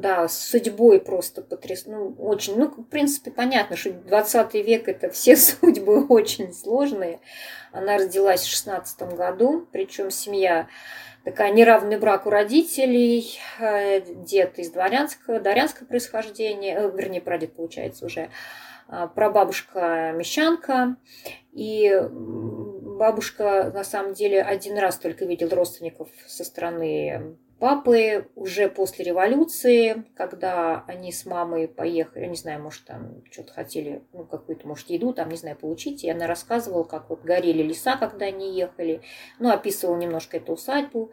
[0.00, 1.84] Да, с судьбой просто потряс...
[1.84, 7.20] Ну, очень, ну, в принципе, понятно, что 20 век это все судьбы очень сложные.
[7.70, 10.68] Она родилась в 16 году, причем семья
[11.24, 18.06] такая неравный брак у родителей, э, дед из дворянского, дворянского происхождения, э, вернее, прадед, получается,
[18.06, 18.30] уже,
[18.88, 20.96] а, прабабушка мещанка,
[21.52, 29.04] и бабушка, на самом деле, один раз только видел родственников со стороны папы уже после
[29.04, 34.66] революции, когда они с мамой поехали, я не знаю, может, там что-то хотели, ну, какую-то,
[34.66, 38.56] может, еду, там, не знаю, получить, и она рассказывала, как вот горели леса, когда они
[38.56, 39.02] ехали,
[39.38, 41.12] ну, описывала немножко эту усадьбу,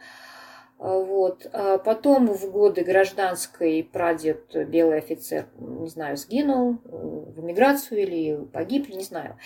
[0.79, 1.47] вот.
[1.53, 8.89] А потом в годы гражданской прадед, белый офицер, не знаю, сгинул в эмиграцию или погиб,
[8.89, 9.38] не знаю.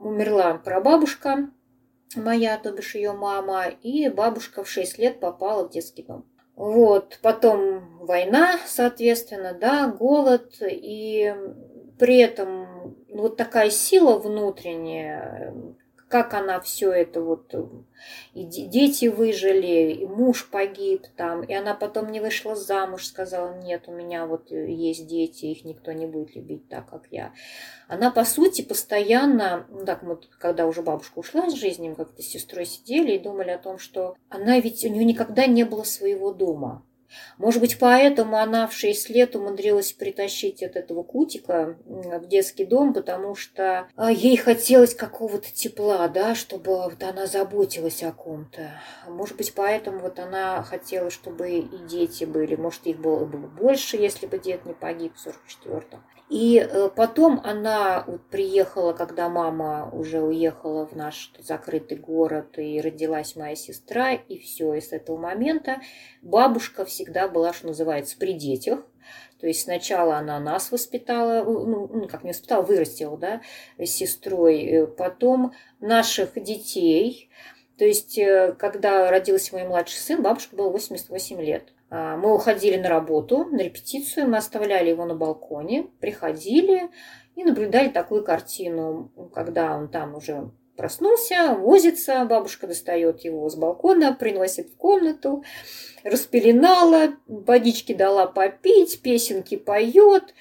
[0.00, 1.50] Умерла прабабушка,
[2.16, 6.24] моя, то бишь ее мама, и бабушка в 6 лет попала в детский дом.
[6.56, 11.34] Вот, потом война, соответственно, да, голод, и
[11.98, 15.54] при этом вот такая сила внутренняя,
[16.14, 17.52] как она все это вот,
[18.34, 23.88] и дети выжили, и муж погиб там, и она потом не вышла замуж, сказала, нет,
[23.88, 27.32] у меня вот есть дети, их никто не будет любить так, как я.
[27.88, 32.22] Она, по сути, постоянно, ну так мы, когда уже бабушка ушла из жизни, мы как-то
[32.22, 35.82] с сестрой сидели и думали о том, что она ведь, у нее никогда не было
[35.82, 36.86] своего дома.
[37.38, 42.92] Может быть, поэтому она в 6 лет умудрилась притащить от этого кутика в детский дом,
[42.92, 48.70] потому что а, ей хотелось какого-то тепла, да, чтобы вот она заботилась о ком-то.
[49.08, 52.56] Может быть, поэтому вот она хотела, чтобы и дети были.
[52.56, 56.02] Может, их было бы больше, если бы дед не погиб в 44-м.
[56.30, 63.36] И э, потом она приехала, когда мама уже уехала в наш закрытый город, и родилась
[63.36, 64.74] моя сестра, и все.
[64.74, 65.80] И с этого момента
[66.22, 68.80] бабушка всегда была, что называется, при детях.
[69.38, 73.42] То есть сначала она нас воспитала, ну, ну как не воспитала, вырастила, да,
[73.78, 74.64] с сестрой.
[74.64, 77.28] Э, потом наших детей.
[77.76, 81.73] То есть, э, когда родился мой младший сын, бабушка было 88 лет.
[81.96, 86.90] А, мы уходили на работу, на репетицию, мы оставляли его на балконе, приходили
[87.36, 94.12] и наблюдали такую картину, когда он там уже проснулся, возится, бабушка достает его с балкона,
[94.12, 95.44] приносит в комнату,
[96.02, 100.34] распеленала, водички дала попить, песенки поет.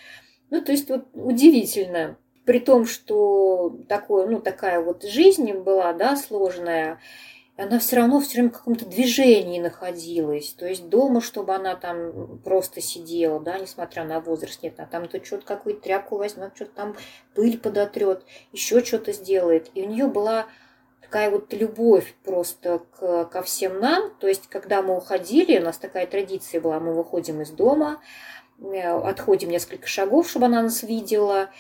[0.50, 2.18] Ну, то есть вот удивительно.
[2.46, 7.00] При том, что такое, ну, такая вот жизнь была, да, сложная,
[7.56, 10.54] она все равно все время в каком-то движении находилась.
[10.54, 15.08] То есть дома, чтобы она там просто сидела, да, несмотря на возраст, нет, а там
[15.08, 16.96] то что-то какую-то тряпку возьмет, что-то там
[17.36, 19.70] пыль подотрет, еще что-то сделает.
[19.76, 20.48] И у нее была
[21.00, 24.16] такая вот любовь просто к, ко всем нам.
[24.20, 28.02] То есть, когда мы уходили, у нас такая традиция была, мы выходим из дома,
[28.60, 31.52] э, отходим несколько шагов, чтобы она нас видела,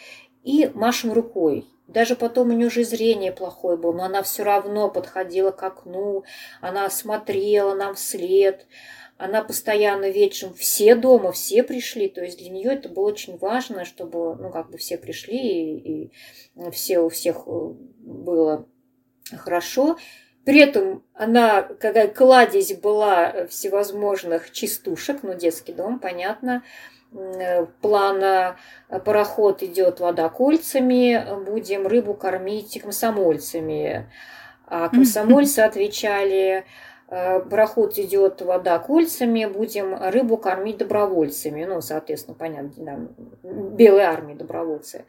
[0.43, 1.67] и машем рукой.
[1.93, 6.23] Даже потом у нее уже зрение плохое было, но она все равно подходила к окну,
[6.61, 8.65] она смотрела нам вслед,
[9.17, 13.85] она постоянно вечером, все дома, все пришли, то есть для нее это было очень важно,
[13.85, 16.11] чтобы, ну, как бы все пришли, и,
[16.55, 17.49] и все у всех э,
[17.99, 18.67] было
[19.31, 19.97] хорошо.
[20.45, 26.63] При этом она, какая кладезь была всевозможных частушек, ну, детский дом, понятно,
[27.81, 28.57] плана
[28.89, 34.09] э, пароход идет вода кольцами, будем рыбу кормить комсомольцами.
[34.67, 36.65] А комсомольцы отвечали,
[37.09, 41.65] э, пароход идет вода кольцами, будем рыбу кормить добровольцами.
[41.65, 42.99] Ну, соответственно, понятно, да,
[43.43, 45.05] белой армии добровольцы.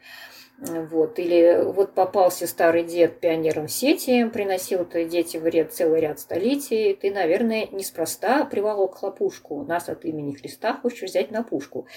[0.57, 1.19] Вот.
[1.19, 6.93] Или вот попался старый дед пионером сети, приносил это дети вред целый ряд столетий.
[6.93, 9.63] Ты, наверное, неспроста приволок хлопушку.
[9.63, 11.87] Нас от имени Христа хочешь взять на пушку.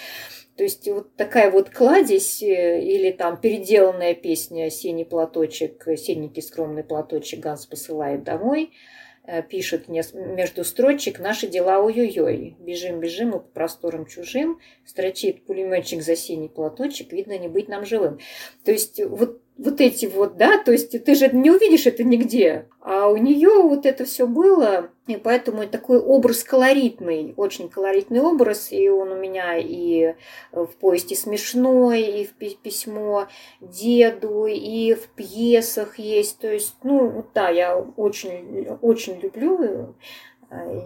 [0.57, 6.83] То есть вот такая вот кладезь э, или там переделанная песня «Синий платочек», «Синенький скромный
[6.83, 8.73] платочек» Ганс посылает домой–
[9.31, 12.57] Э, пишет между строчек «Наши дела ой-ой-ой».
[12.59, 17.85] Бежим, бежим мы по просторам чужим, строчит пулеметчик за синий платочек, видно, не быть нам
[17.85, 18.21] живым.
[18.65, 22.69] То есть вот вот эти вот, да, то есть ты же не увидишь это нигде,
[22.81, 28.71] а у нее вот это все было, и поэтому такой образ колоритный, очень колоритный образ,
[28.71, 30.15] и он у меня и
[30.53, 33.27] в поезде смешной, и в письмо
[33.61, 39.97] деду, и в пьесах есть, то есть, ну, вот да, я очень, очень люблю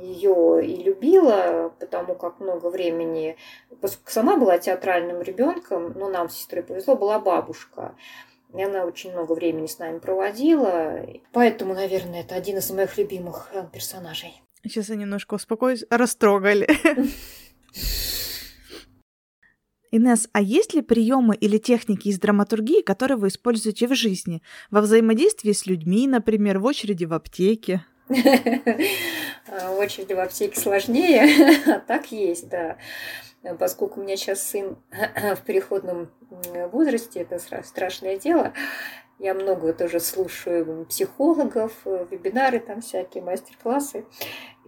[0.03, 3.37] ее и любила, потому как много времени,
[3.81, 7.95] поскольку сама была театральным ребенком, но нам с сестрой повезло, была бабушка.
[8.55, 11.07] И она очень много времени с нами проводила.
[11.33, 14.43] Поэтому, наверное, это один из моих любимых э, персонажей.
[14.62, 15.85] Сейчас я немножко успокоюсь.
[15.91, 16.69] Растрогали.
[19.95, 24.43] Инес, а есть ли приемы или техники из драматургии, которые вы используете в жизни?
[24.71, 27.85] Во взаимодействии с людьми, например, в очереди в аптеке?
[28.09, 28.15] В
[29.79, 32.79] очереди в аптеке сложнее, а так есть, да.
[33.43, 36.11] Э, поскольку у меня сейчас сын в переходном
[36.73, 38.53] возрасте, это страшное дело,
[39.19, 44.05] я много тоже слушаю психологов, э, вебинары там всякие, мастер-классы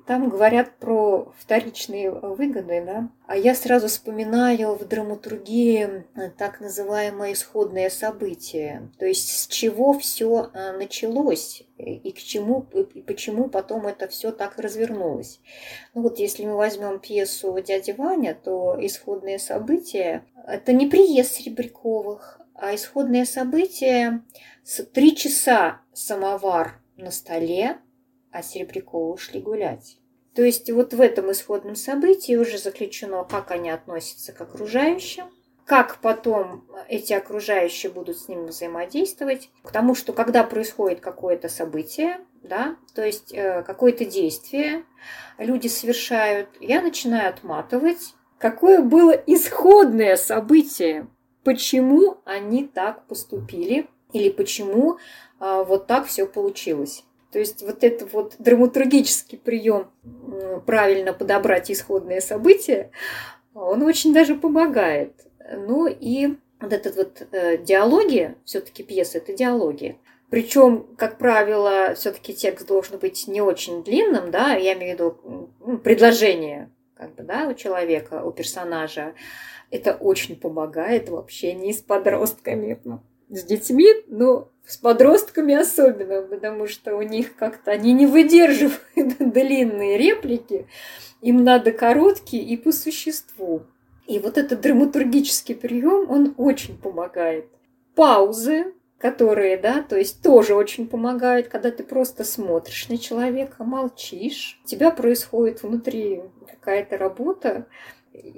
[0.06, 7.32] там говорят про вторичные выгоды, да, а я сразу вспоминаю в драматургии э, так называемое
[7.32, 13.86] исходное событие, то есть с чего все э, началось и к чему и почему потом
[13.86, 15.40] это все так развернулось.
[15.94, 22.40] Ну вот если мы возьмем пьесу «Дядя Ваня», то исходное событие– это не приезд Серебряковых,
[22.54, 24.22] а исходное событие–
[24.92, 27.78] три часа самовар на столе,
[28.34, 29.96] а Серебряковы ушли гулять.
[30.34, 35.26] То есть вот в этом исходном событии уже заключено, как они относятся к окружающим,
[35.64, 39.50] как потом эти окружающие будут с ними взаимодействовать.
[39.62, 44.84] Потому что когда происходит какое-то событие, да, то есть э, какое-то действие
[45.38, 51.06] люди совершают, я начинаю отматывать, какое было исходное событие,
[51.44, 54.98] почему они так поступили или почему
[55.40, 57.04] э, вот так все получилось.
[57.34, 59.90] То есть вот это вот драматургический прием
[60.66, 62.92] правильно подобрать исходные события,
[63.54, 65.26] он очень даже помогает.
[65.50, 69.98] Ну и вот этот вот э, диалоги, все-таки пьеса это диалоги.
[70.30, 75.50] Причем, как правило, все-таки текст должен быть не очень длинным, да, я имею в виду
[75.58, 79.12] ну, предложение, как бы, да, у человека, у персонажа.
[79.72, 82.80] Это очень помогает в общении с подростками.
[83.34, 88.78] С детьми, ну, с подростками особенно, потому что у них как-то они не выдерживают
[89.18, 90.68] длинные реплики,
[91.20, 93.64] им надо короткие и по существу.
[94.06, 97.46] И вот этот драматургический прием, он очень помогает.
[97.96, 104.60] Паузы, которые, да, то есть тоже очень помогают, когда ты просто смотришь на человека, молчишь,
[104.64, 107.66] у тебя происходит внутри какая-то работа,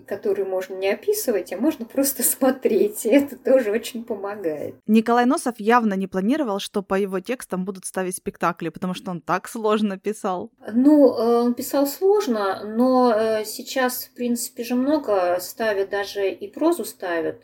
[0.06, 3.04] которую можно не описывать, а можно просто смотреть.
[3.06, 4.76] И это тоже очень помогает.
[4.86, 9.20] Николай Носов явно не планировал, что по его текстам будут ставить спектакли, потому что он
[9.20, 10.50] так сложно писал.
[10.72, 16.48] Ну, э, он писал сложно, но э, сейчас, в принципе, же много ставят, даже и
[16.48, 17.42] прозу ставят.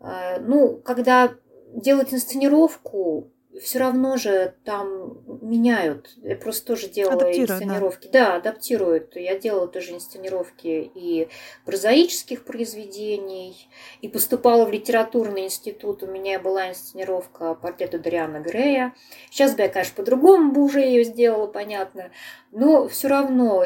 [0.00, 1.34] Э, ну, когда
[1.74, 3.30] делать инсценировку,
[3.60, 6.10] все равно же там меняют.
[6.22, 8.08] Я просто тоже делала инсценировки.
[8.12, 8.30] Да.
[8.30, 9.16] да, адаптируют.
[9.16, 11.28] Я делала тоже инсценировки и
[11.64, 13.68] прозаических произведений,
[14.00, 16.02] и поступала в литературный институт.
[16.02, 18.94] У меня была инсценировка портрета Дариана Грея.
[19.30, 22.10] Сейчас бы я, конечно, по-другому бы уже ее сделала, понятно.
[22.52, 23.64] Но все равно,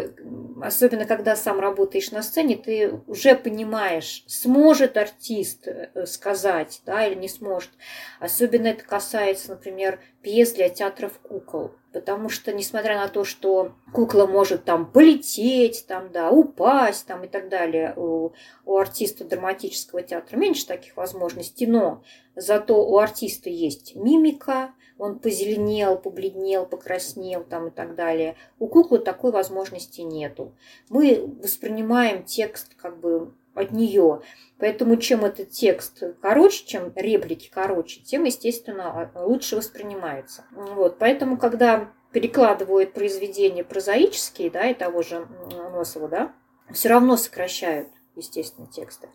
[0.62, 7.14] особенно когда сам работаешь на сцене, ты уже понимаешь, сможет артист э, сказать, да, или
[7.14, 7.70] не сможет.
[8.18, 9.79] Особенно это касается, например,
[10.22, 11.72] пьес для театров кукол.
[11.92, 17.28] Потому что, несмотря на то, что кукла может там полететь, там, да, упасть там, и
[17.28, 18.32] так далее, у,
[18.64, 22.02] у артиста драматического театра меньше таких возможностей, но
[22.36, 28.36] зато у артиста есть мимика, он позеленел, побледнел, покраснел там и так далее.
[28.58, 30.54] У куклы такой возможности нету.
[30.90, 34.22] Мы воспринимаем текст как бы от нее.
[34.58, 40.44] Поэтому чем этот текст короче, чем реплики короче, тем, естественно, лучше воспринимается.
[40.52, 40.98] Вот.
[40.98, 45.26] Поэтому, когда перекладывают произведения прозаические, да, и того же
[45.72, 46.32] Носова, да,
[46.72, 49.08] все равно сокращают, естественно, тексты.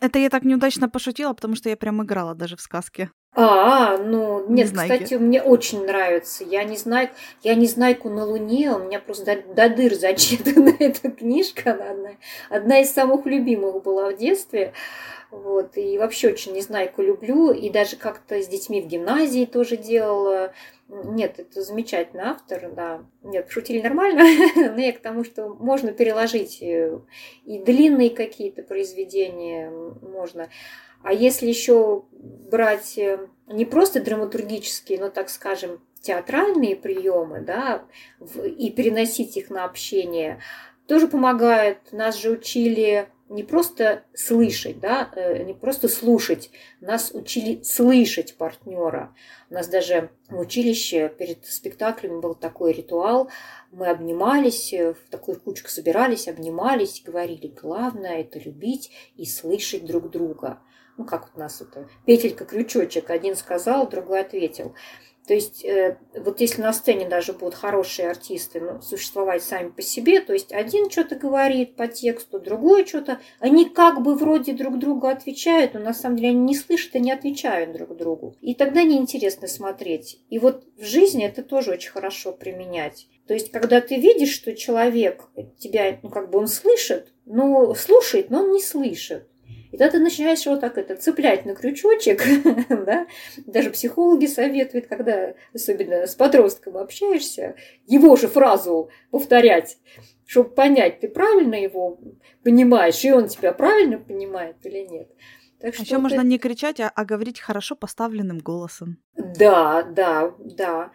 [0.00, 3.10] Это я так неудачно пошутила, потому что я прям играла даже в сказке.
[3.34, 4.92] А, ну, нет, Незнайки.
[4.92, 6.44] кстати, мне очень нравится.
[6.44, 7.08] Я не знаю,
[7.42, 11.90] я не знайку на Луне, у меня просто до, до дыр зачитана эта книжка, она
[11.90, 12.10] одна,
[12.50, 14.74] одна из самых любимых была в детстве.
[15.30, 20.52] Вот, и вообще очень Незнайку люблю, и даже как-то с детьми в гимназии тоже делала.
[20.88, 23.02] Нет, это замечательный автор, да.
[23.22, 24.24] Нет, шутили нормально,
[24.56, 26.98] но я к тому, что можно переложить э,
[27.46, 30.50] и длинные какие-то произведения можно.
[31.02, 32.04] А если еще
[32.50, 37.84] брать э, не просто драматургические, но, так скажем, театральные приемы, да,
[38.44, 40.40] и переносить их на общение,
[40.86, 41.92] тоже помогает.
[41.92, 46.50] Нас же учили не просто слышать, да, э, не просто слушать,
[46.80, 49.14] нас учили слышать партнера.
[49.48, 53.30] У нас даже в училище перед спектаклем был такой ритуал,
[53.70, 60.10] мы обнимались, э, в такую кучку собирались, обнимались, говорили, главное это любить и слышать друг
[60.10, 60.60] друга
[60.96, 64.74] ну как у нас это, петелька-крючочек, один сказал, другой ответил.
[65.26, 69.80] То есть, э, вот если на сцене даже будут хорошие артисты ну, существовать сами по
[69.80, 74.78] себе, то есть один что-то говорит по тексту, другой что-то, они как бы вроде друг
[74.80, 78.36] другу отвечают, но на самом деле они не слышат и не отвечают друг другу.
[78.40, 80.18] И тогда неинтересно смотреть.
[80.28, 83.06] И вот в жизни это тоже очень хорошо применять.
[83.28, 88.30] То есть, когда ты видишь, что человек тебя, ну, как бы он слышит, но слушает,
[88.30, 89.28] но он не слышит.
[89.72, 92.22] И тогда ты начинаешь его так это цеплять на крючочек,
[92.68, 93.06] да?
[93.46, 97.56] Даже психологи советуют, когда особенно с подростком общаешься,
[97.86, 99.78] его же фразу повторять,
[100.26, 101.98] чтобы понять, ты правильно его
[102.44, 105.10] понимаешь, и он тебя правильно понимает или нет.
[105.58, 106.02] Так что Еще это...
[106.02, 108.98] можно не кричать, а, а говорить хорошо поставленным голосом.
[109.14, 110.90] Да, да, да.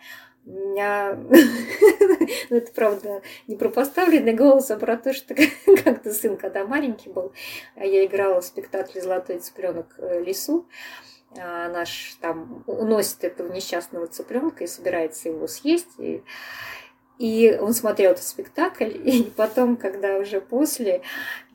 [0.48, 1.14] Меня,
[2.50, 5.36] ну это правда не про поставленный голос, а про то, что
[5.84, 7.34] как-то сын, когда маленький был,
[7.76, 10.66] я играла в спектакле «Золотой цыпленок э, лесу»,
[11.38, 16.00] а наш там уносит этого несчастного цыпленка и собирается его съесть.
[16.00, 16.24] И
[17.18, 21.02] и он смотрел этот спектакль, и потом, когда уже после,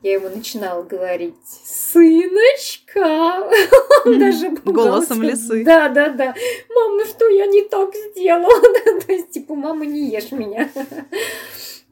[0.01, 1.35] я ему начинала говорить
[1.65, 2.99] «Сыночка!»
[4.05, 5.63] Он даже Голосом лисы.
[5.63, 6.35] Да, да, да.
[6.75, 8.61] «Мам, ну что я не так сделала?»
[9.05, 10.69] То есть, типа, «Мама, не ешь меня!»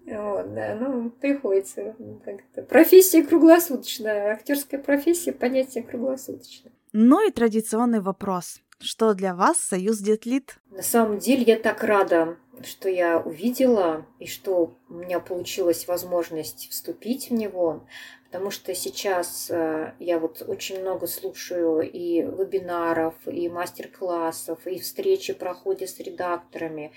[0.05, 1.95] Вот, да, ну, приходится
[2.25, 2.63] как-то.
[2.63, 6.73] Профессия круглосуточная, актерская профессия, понятие круглосуточное.
[6.91, 8.59] Ну и традиционный вопрос.
[8.79, 10.57] Что для вас Союз Детлит?
[10.71, 16.69] На самом деле я так рада что я увидела и что у меня получилась возможность
[16.69, 17.85] вступить в него,
[18.25, 25.33] потому что сейчас э, я вот очень много слушаю и вебинаров, и мастер-классов, и встречи
[25.33, 26.91] проходят с редакторами.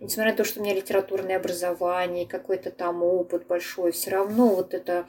[0.00, 4.74] Несмотря на то, что у меня литературное образование, какой-то там опыт большой, все равно вот
[4.74, 5.06] это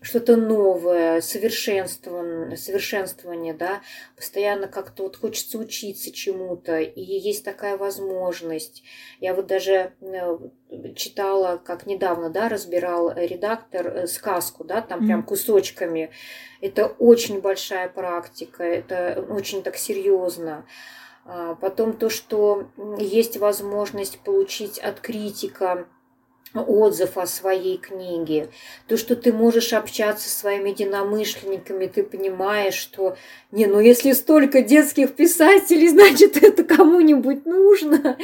[0.00, 3.82] что-то новое, совершенствование, совершенствование, да,
[4.16, 8.84] постоянно как-то вот хочется учиться чему-то, и есть такая возможность.
[9.20, 10.38] Я вот даже э,
[10.94, 15.06] читала, как недавно, да, разбирал редактор э, сказку, да, там mm-hmm.
[15.06, 16.10] прям кусочками.
[16.60, 20.64] Это очень большая практика, это очень так серьезно.
[21.24, 25.88] А потом то, что есть возможность получить от критика
[26.54, 28.48] отзыв о своей книге,
[28.86, 33.16] то, что ты можешь общаться со своими единомышленниками, ты понимаешь, что,
[33.52, 38.16] не, ну если столько детских писателей, значит, это кому-нибудь нужно,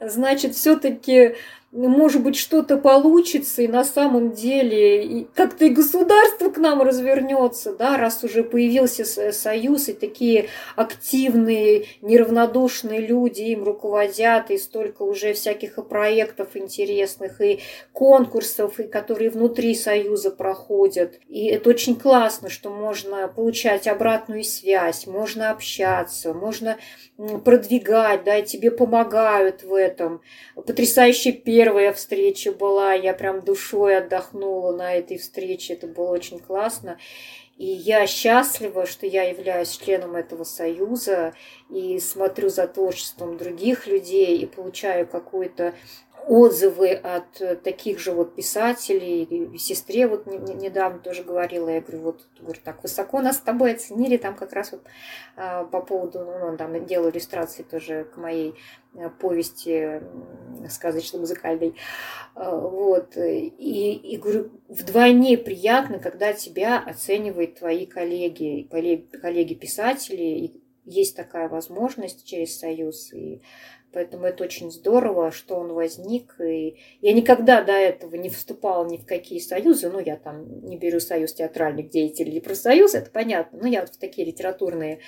[0.00, 1.36] значит, все-таки
[1.70, 7.98] может быть, что-то получится, и на самом деле как-то и государство к нам развернется, да,
[7.98, 15.76] раз уже появился союз, и такие активные, неравнодушные люди им руководят, и столько уже всяких
[15.76, 17.60] и проектов интересных, и
[17.92, 21.20] конкурсов, и которые внутри союза проходят.
[21.28, 26.78] И это очень классно, что можно получать обратную связь, можно общаться, можно
[27.44, 30.22] продвигать, да, и тебе помогают в этом.
[30.54, 36.98] Потрясающая первая встреча была, я прям душой отдохнула на этой встрече, это было очень классно.
[37.56, 41.34] И я счастлива, что я являюсь членом этого союза
[41.68, 45.74] и смотрю за творчеством других людей и получаю какую-то
[46.28, 49.58] отзывы от таких же вот писателей.
[49.58, 54.16] Сестре вот недавно тоже говорила, я говорю, вот говорю, так высоко нас с тобой оценили,
[54.16, 54.82] там как раз вот
[55.36, 58.54] а, по поводу, ну, там делал иллюстрации тоже к моей
[59.20, 60.02] повести
[60.68, 61.74] сказочно-музыкальной.
[62.34, 63.16] А, вот.
[63.16, 68.68] И, и говорю, вдвойне приятно, когда тебя оценивают твои коллеги,
[69.20, 70.52] коллеги-писатели,
[70.84, 73.42] есть такая возможность через Союз, и
[73.92, 76.34] Поэтому это очень здорово, что он возник.
[76.40, 79.88] И я никогда до этого не вступала ни в какие союзы.
[79.90, 83.58] Ну, я там не беру союз театральных деятелей или профсоюз, это понятно.
[83.62, 85.00] Но я вот в такие литературные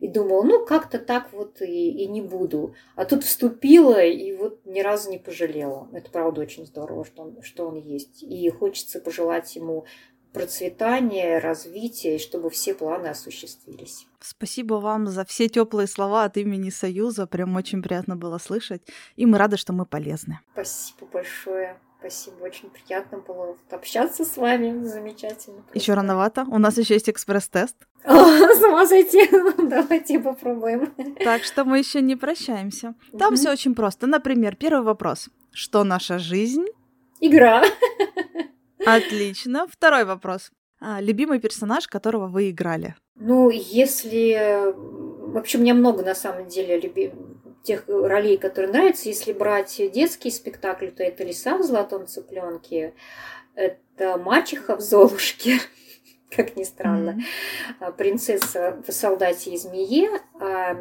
[0.00, 2.74] и думала, ну, как-то так вот и, и не буду.
[2.94, 5.88] А тут вступила и вот ни разу не пожалела.
[5.92, 8.22] Это правда очень здорово, что он, что он есть.
[8.22, 9.84] И хочется пожелать ему
[10.32, 14.06] процветания, развития, и чтобы все планы осуществились.
[14.20, 17.26] Спасибо вам за все теплые слова от имени Союза.
[17.26, 18.82] Прям очень приятно было слышать.
[19.16, 20.40] И мы рады, что мы полезны.
[20.52, 21.78] Спасибо большое.
[22.00, 24.84] Спасибо, очень приятно было общаться с вами.
[24.84, 25.64] Замечательно.
[25.74, 26.44] Еще рановато.
[26.48, 27.74] У нас еще есть экспресс-тест.
[28.04, 29.28] С ума сойти.
[29.58, 30.94] Давайте попробуем.
[31.24, 32.94] Так что мы еще не прощаемся.
[33.18, 34.06] Там все очень просто.
[34.06, 35.28] Например, первый вопрос.
[35.50, 36.66] Что наша жизнь?
[37.20, 37.64] Игра.
[38.84, 39.66] Отлично.
[39.70, 40.50] Второй вопрос.
[40.80, 42.94] А, любимый персонаж, которого вы играли?
[43.16, 44.72] Ну, если...
[45.32, 47.12] Вообще, мне много, на самом деле, люби...
[47.64, 49.08] тех ролей, которые нравятся.
[49.08, 52.94] Если брать детский спектакль, то это «Лиса в золотом цыпленке»,
[53.54, 55.58] это «Мачеха в Золушке»,
[56.30, 57.18] как ни странно,
[57.80, 57.96] mm-hmm.
[57.96, 60.08] принцесса в солдате и змее.
[60.40, 60.76] А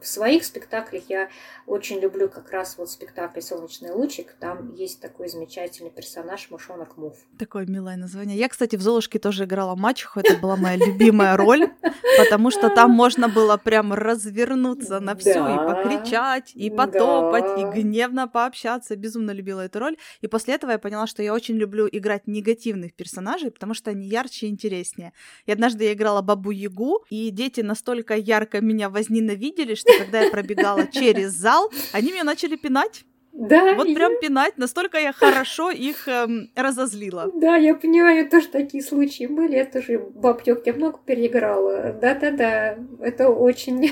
[0.00, 1.28] в своих спектаклях я
[1.66, 4.34] очень люблю как раз вот спектакль «Солнечный лучик».
[4.38, 7.16] Там есть такой замечательный персонаж Мышонок Мув.
[7.38, 8.36] Такое милое название.
[8.36, 10.20] Я, кстати, в «Золушке» тоже играла мачеху.
[10.20, 11.70] Это была моя любимая роль,
[12.18, 18.28] потому что там можно было прям развернуться на всю и покричать, и потопать, и гневно
[18.28, 18.96] пообщаться.
[18.96, 19.96] Безумно любила эту роль.
[20.20, 24.06] И после этого я поняла, что я очень люблю играть негативных персонажей, потому что они
[24.06, 25.12] ярче и интереснее.
[25.46, 30.86] И однажды я играла Бабу-Ягу, и дети настолько ярко меня возненавидели, что когда я пробегала
[30.92, 33.04] через зал, они меня начали пинать.
[33.32, 33.74] Да.
[33.74, 37.30] Вот прям пинать, настолько я хорошо их эм, разозлила.
[37.34, 39.56] Да, я понимаю, тоже такие случаи были.
[39.56, 41.92] Я тоже бабтёк я много переиграла.
[41.94, 43.90] Да-да-да, это очень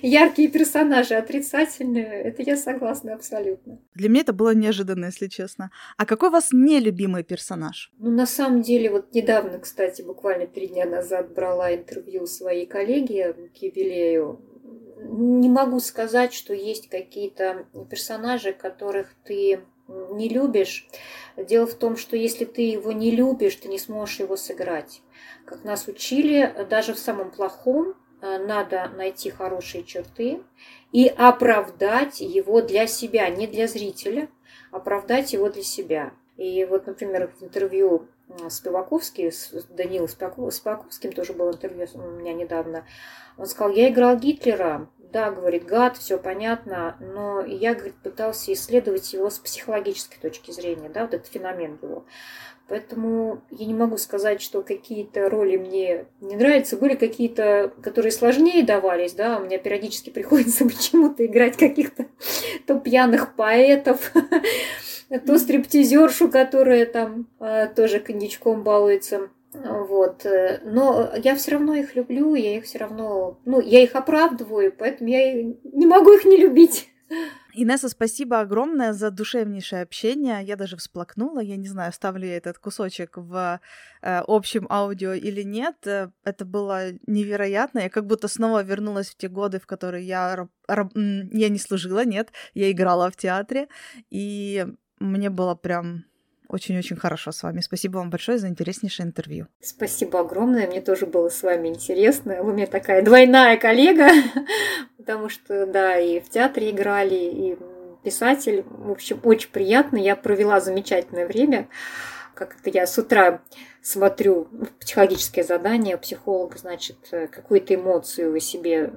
[0.02, 2.22] яркие персонажи, отрицательные.
[2.22, 3.78] Это я согласна абсолютно.
[3.94, 5.70] Для меня это было неожиданно, если честно.
[5.96, 7.92] А какой у вас нелюбимый персонаж?
[7.98, 13.34] Ну, на самом деле, вот недавно, кстати, буквально три дня назад брала интервью своей коллеги
[13.54, 14.40] к юбилею
[15.02, 20.88] не могу сказать, что есть какие-то персонажи, которых ты не любишь.
[21.36, 25.02] Дело в том, что если ты его не любишь, ты не сможешь его сыграть.
[25.44, 30.42] Как нас учили, даже в самом плохом э, надо найти хорошие черты
[30.92, 34.28] и оправдать его для себя, не для зрителя,
[34.70, 36.12] оправдать его для себя.
[36.36, 38.08] И вот, например, в интервью
[38.48, 42.86] с Пиваковским, с Данилом Спиваковским тоже было интервью у меня недавно,
[43.40, 49.12] он сказал, я играл Гитлера, да, говорит, гад, все понятно, но я, говорит, пытался исследовать
[49.14, 52.04] его с психологической точки зрения, да, вот этот феномен его.
[52.68, 56.76] Поэтому я не могу сказать, что какие-то роли мне не нравятся.
[56.76, 62.06] Были какие-то, которые сложнее давались, да, у меня периодически приходится почему-то играть каких-то
[62.66, 64.12] то пьяных поэтов,
[65.26, 69.30] то стриптизершу, которая там а, тоже коньячком балуется.
[69.52, 70.24] Вот.
[70.26, 74.72] Э, но я все равно их люблю, я их все равно, ну, я их оправдываю,
[74.76, 76.88] поэтому я не могу их не любить.
[77.54, 80.44] Инесса, спасибо огромное за душевнейшее общение.
[80.44, 81.40] Я даже всплакнула.
[81.40, 83.60] Я не знаю, ставлю я этот кусочек в
[84.02, 85.84] э, общем аудио или нет.
[85.86, 87.80] Э, это было невероятно.
[87.80, 92.30] Я как будто снова вернулась в те годы, в которые я, я не служила, нет,
[92.54, 93.68] я играла в театре.
[94.10, 94.66] И
[95.00, 96.04] мне было прям
[96.50, 97.60] очень-очень хорошо с вами.
[97.60, 99.46] Спасибо вам большое за интереснейшее интервью.
[99.60, 100.66] Спасибо огромное.
[100.66, 102.42] Мне тоже было с вами интересно.
[102.42, 104.08] Вы мне такая двойная коллега,
[104.98, 107.58] потому что, да, и в театре играли, и
[108.02, 108.64] писатель.
[108.68, 109.96] В общем, очень приятно.
[109.96, 111.68] Я провела замечательное время.
[112.34, 113.42] Как это я с утра
[113.82, 118.92] смотрю психологическое задание психолога, значит, э, какую-то эмоцию вы себе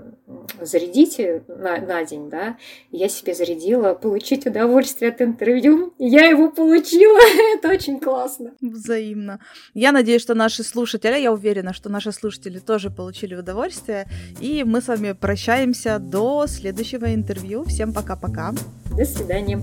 [0.62, 2.58] зарядите на, на день, да,
[2.92, 7.20] я себе зарядила получить удовольствие от интервью, я его получила,
[7.58, 8.54] это очень классно.
[8.62, 9.40] Взаимно.
[9.74, 14.08] Я надеюсь, что наши слушатели, я уверена, что наши слушатели тоже получили удовольствие,
[14.40, 17.64] и мы с вами прощаемся до следующего интервью.
[17.64, 18.54] Всем пока-пока.
[18.96, 19.60] До свидания.